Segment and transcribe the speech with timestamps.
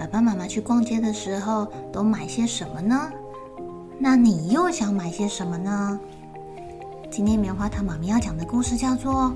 [0.00, 3.12] 爸爸妈妈去逛街的时候都买些什么呢？
[3.98, 6.00] 那你又想买些什么呢？
[7.10, 9.24] 今天棉花糖妈咪要讲的故事叫做《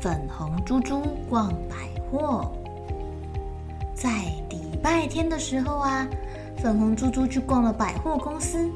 [0.00, 1.76] 粉红猪猪逛百
[2.10, 2.50] 货》。
[3.94, 4.08] 在
[4.48, 6.08] 礼拜天的时候啊，
[6.56, 8.66] 粉红猪猪去逛了百货公司。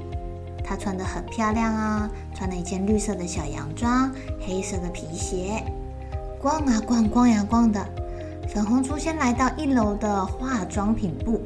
[0.62, 5.64] 她穿得很漂亮啊，穿了一件绿色的小洋装，黑色的皮鞋。
[6.38, 7.82] 逛啊逛，逛呀逛的。
[8.52, 11.40] 粉红猪先来到一楼的化妆品部。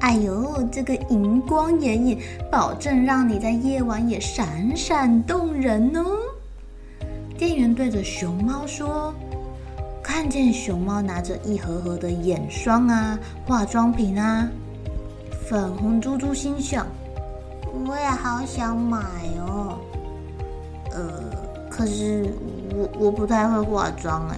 [0.00, 6.04] 哎呦，这个荧光眼影，保证让你在夜晚也闪闪动人哦。
[7.38, 9.14] 店员对着熊猫说
[10.04, 14.46] ：“看见熊猫拿着一盒盒的眼霜啊，化妆品啊。”
[15.48, 16.86] 粉红猪猪心想
[17.88, 18.98] ：“我也好想买
[19.46, 19.78] 哦。”
[20.92, 21.10] 呃，
[21.70, 22.26] 可是
[22.74, 24.36] 我我不太会化妆哎。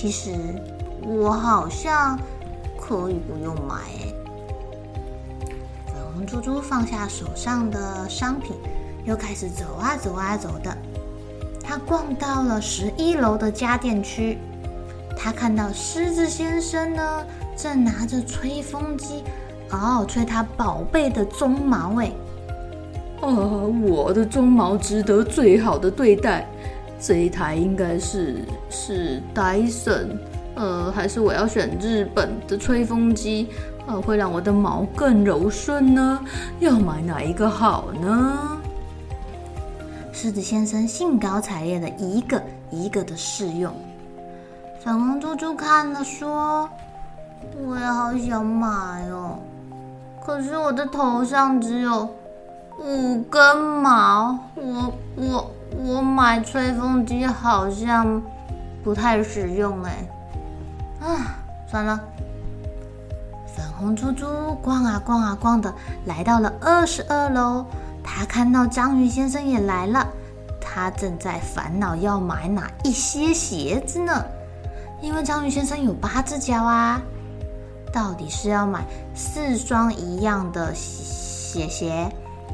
[0.00, 0.30] 其实
[1.02, 2.18] 我好像
[2.80, 4.14] 可以不用买诶。
[5.88, 8.56] 粉红猪猪放下手上的商品，
[9.04, 10.74] 又开始走啊走啊走的。
[11.62, 14.38] 他逛到了十一楼的家电区，
[15.14, 17.22] 他看到狮子先生呢，
[17.54, 19.22] 正拿着吹风机，
[19.68, 22.10] 嗷，吹他宝贝的鬃毛诶。
[23.20, 26.46] 哦，我的鬃毛值得最好的对待。
[27.00, 30.18] 这一台应该是是戴森，
[30.54, 33.48] 呃，还是我要选日本的吹风机，
[33.86, 36.20] 呃，会让我的毛更柔顺呢？
[36.58, 38.60] 要买哪一个好呢？
[40.12, 43.72] 狮子先生兴高采烈的一个一个的试用。
[44.84, 46.68] 粉红猪猪看了说
[47.66, 49.38] ：“我也好想买哦，
[50.22, 52.06] 可是我的头上只有
[52.78, 58.22] 五根毛，我我。”我买吹风机好像
[58.82, 59.92] 不太实用哎，
[61.00, 61.36] 啊，
[61.70, 62.00] 算了。
[63.54, 64.26] 粉红猪猪
[64.62, 65.72] 逛啊逛啊逛的，
[66.06, 67.64] 来到了二十二楼。
[68.02, 70.06] 他看到章鱼先生也来了，
[70.60, 74.24] 他正在烦恼要买哪一些鞋子呢？
[75.02, 77.00] 因为章鱼先生有八只脚啊，
[77.92, 82.10] 到底是要买四双一样的鞋鞋，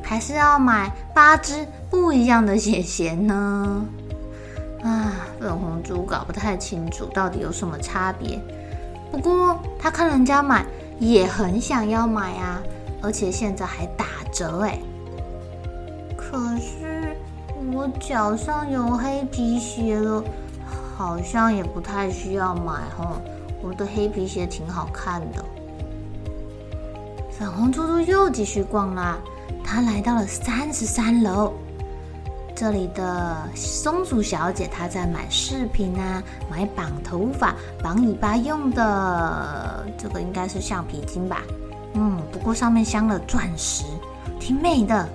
[0.09, 3.85] 还是要买八只不一样的鞋鞋呢？
[4.85, 8.41] 啊，粉红猪搞不太清楚到底有什么差别。
[9.11, 10.65] 不过他看人家买，
[11.01, 12.63] 也很想要买啊，
[13.03, 14.79] 而且现在还打折哎。
[16.17, 17.17] 可是
[17.73, 20.23] 我脚上有黑皮鞋了，
[20.97, 23.21] 好像也不太需要买哦。
[23.61, 25.45] 我的黑皮鞋挺好看的。
[27.33, 29.19] 粉红猪猪又继续逛啦。
[29.67, 31.53] 他来到了三十三楼，
[32.55, 41.43] 这里的松鼠小姐她在买饰品啊，买绑头发、绑尾巴用的，这个应该是橡皮筋吧？
[41.95, 43.85] 嗯，不过上面镶了钻石，
[44.39, 45.09] 挺美的。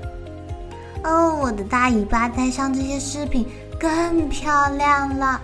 [1.05, 3.47] 哦，我的大尾巴戴上这些饰品
[3.79, 5.39] 更漂亮了，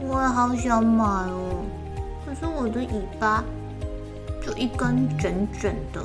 [0.00, 1.62] 我好想买哦，
[2.24, 3.44] 可是我的尾巴
[4.42, 6.00] 就一根卷卷的。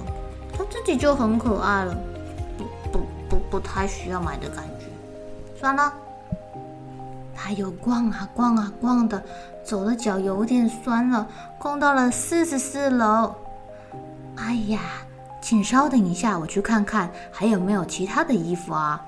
[0.56, 1.98] 它自己就很可爱了，
[2.58, 4.86] 不不不不太需要买的感觉。
[5.60, 5.92] 算了，
[7.36, 9.22] 他又逛啊逛啊逛的，
[9.64, 11.28] 走的脚有点酸了，
[11.58, 13.34] 逛到了四十四楼。
[14.36, 14.80] 哎呀，
[15.42, 19.04] 请稍等一下，我去看看还有没有其他的衣服啊。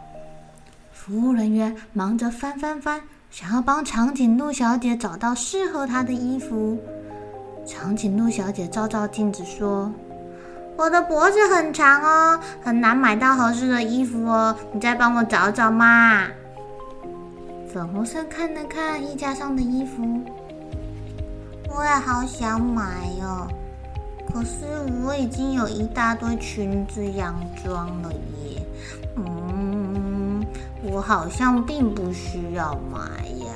[0.92, 6.78] 服务人员忙着翻翻翻，想要帮长颈鹿小姐找到适合她的衣服。
[7.66, 9.92] 长颈鹿小姐照照镜子说。
[10.78, 16.28] 我的脖子很长哦，很难买到合适的衣服哦，你再帮我找找嘛。
[17.74, 20.04] 粉红色看了看衣架上的衣服，
[21.70, 22.84] 我也好想买
[23.22, 23.48] 哦，
[24.34, 24.66] 可是
[25.04, 28.62] 我已经有一大堆裙子、洋装了耶。
[29.18, 30.46] 嗯，
[30.84, 33.00] 我好像并不需要买
[33.46, 33.54] 呀。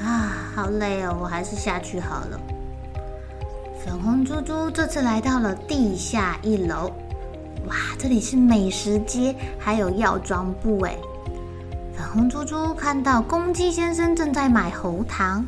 [0.00, 2.40] 啊，好累哦，我还是下去好了。
[3.84, 6.90] 粉红猪猪这次来到了地下一楼，
[7.66, 10.96] 哇，这里是美食街，还有药妆部哎。
[11.94, 15.46] 粉红猪猪看到公鸡先生正在买喉糖，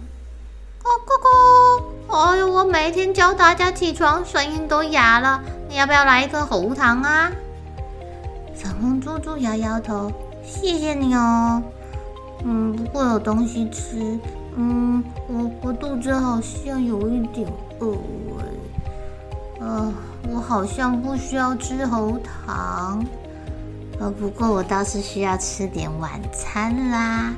[0.82, 2.14] 咕咕咕！
[2.14, 5.42] 哎呦，我每天教大家起床，声音都哑了。
[5.70, 7.32] 你要不要来一颗喉糖啊？
[8.54, 10.12] 粉红猪猪摇摇头，
[10.44, 11.62] 谢谢你哦。
[12.44, 14.18] 嗯，不过有东西吃。
[14.56, 17.50] 嗯，我我肚子好像有一点
[17.80, 17.94] 饿
[18.40, 18.44] 哎。
[19.60, 19.92] 呃，
[20.28, 23.04] 我好像不需要吃喉糖。
[23.98, 27.32] 呃，不过我倒是需要吃点晚餐啦。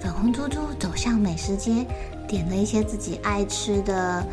[0.00, 1.86] 粉红猪猪走向美食街，
[2.26, 4.24] 点了一些自己爱吃的，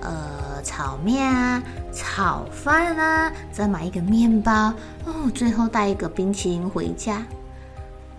[0.00, 1.62] 呃，炒面啊、
[1.92, 4.72] 炒饭啊，再买一个面包
[5.04, 7.22] 哦，最后带一个冰淇淋回家。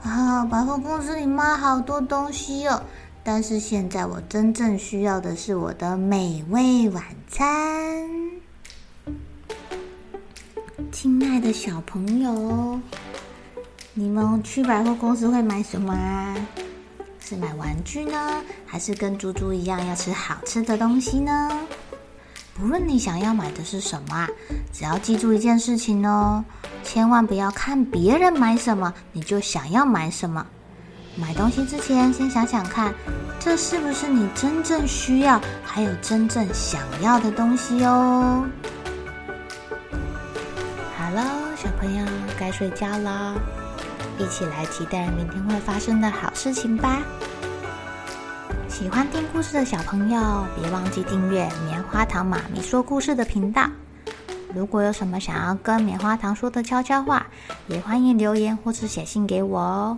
[0.03, 2.81] 啊，百货公司里卖好多东西哦，
[3.25, 8.09] 但是现在我真正需要的是我的美味晚餐。
[10.91, 12.79] 亲爱的小朋友，
[13.93, 16.35] 你们去百货公司会买什么啊？
[17.21, 21.49] 是买玩具呢，还是跟猪猪一样要吃好吃的东西呢？
[22.53, 24.27] 不论你想要买的是什么啊，
[24.73, 26.43] 只要记住一件事情哦，
[26.83, 30.45] 千万不要看别人买什么你就想要买什么。
[31.15, 32.93] 买东西之前，先想想看，
[33.39, 38.43] 这是不是你真正需要，还有真正想要的东西哦。
[40.97, 41.23] 好了
[41.55, 42.05] 小朋友
[42.39, 43.35] 该睡觉了，
[44.17, 46.99] 一起来期待明天会发生的好事情吧！
[48.67, 53.69] 喜欢听故事的小朋友，别忘记订阅棉花糖妈咪说故事的频道。
[54.55, 57.27] 如果有什么想要跟棉花糖说的悄悄话，
[57.67, 59.97] 也欢迎留言或是写信给我哦。